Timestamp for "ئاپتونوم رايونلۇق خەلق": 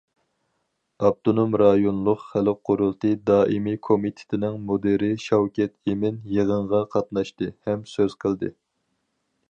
1.07-2.57